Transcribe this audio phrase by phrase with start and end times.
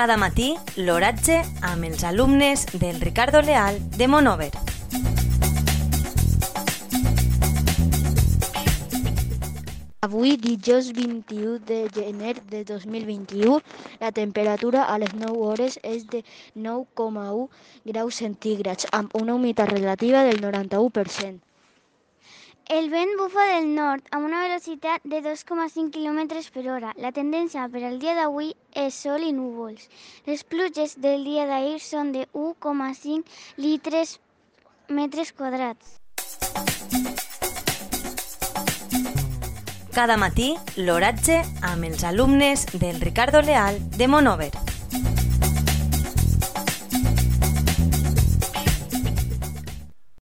[0.00, 1.34] Cada matí, l'oratge
[1.68, 4.48] amb els alumnes del Ricardo Leal de Monover.
[10.00, 13.60] Avui, dijous 21 de gener de 2021,
[14.00, 16.24] la temperatura a les 9 hores és de
[16.56, 17.50] 9,1
[17.92, 21.49] graus centígrads, amb una humitat relativa del 91%.
[22.70, 26.20] El vent bufa del nord amb una velocitat de 2,5 km
[26.54, 26.92] per hora.
[27.02, 29.88] La tendència per al dia d'avui és sol i núvols.
[30.30, 33.26] Les pluges del dia d'ahir són de 1,5
[33.58, 34.20] litres
[34.86, 35.98] metres quadrats.
[39.90, 41.42] Cada matí, l'oratge
[41.74, 44.69] amb els alumnes del Ricardo Leal de Monover.